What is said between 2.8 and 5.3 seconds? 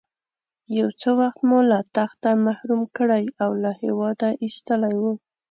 کړی او له هېواده ایستلی وو.